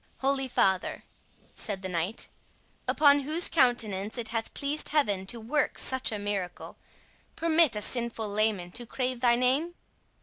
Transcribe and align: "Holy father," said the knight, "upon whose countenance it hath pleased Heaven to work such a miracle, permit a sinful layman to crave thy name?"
"Holy 0.21 0.47
father," 0.47 1.03
said 1.53 1.83
the 1.83 1.87
knight, 1.87 2.27
"upon 2.87 3.19
whose 3.19 3.47
countenance 3.47 4.17
it 4.17 4.29
hath 4.29 4.51
pleased 4.55 4.89
Heaven 4.89 5.27
to 5.27 5.39
work 5.39 5.77
such 5.77 6.11
a 6.11 6.17
miracle, 6.17 6.75
permit 7.35 7.75
a 7.75 7.83
sinful 7.83 8.27
layman 8.27 8.71
to 8.71 8.87
crave 8.87 9.19
thy 9.19 9.35
name?" 9.35 9.75